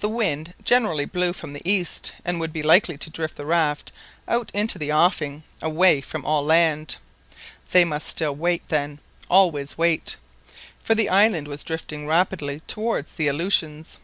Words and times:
The 0.00 0.10
wind 0.10 0.52
generally 0.64 1.06
blew 1.06 1.32
from 1.32 1.54
the 1.54 1.62
east, 1.66 2.12
and 2.26 2.38
would 2.38 2.52
be 2.52 2.62
likely 2.62 2.98
to 2.98 3.08
drift 3.08 3.36
the 3.36 3.46
raft 3.46 3.90
out 4.28 4.50
into 4.52 4.78
the 4.78 4.92
offing 4.92 5.44
away 5.62 6.02
from 6.02 6.26
all 6.26 6.44
land. 6.44 6.96
They 7.72 7.82
must 7.82 8.06
still 8.06 8.34
wait 8.36 8.68
then, 8.68 8.98
always 9.30 9.78
wait; 9.78 10.16
for 10.84 10.94
the 10.94 11.08
island 11.08 11.48
was 11.48 11.64
drifting 11.64 12.06
rapidly 12.06 12.60
towards 12.68 13.12
the 13.12 13.28
Aleutians. 13.28 13.96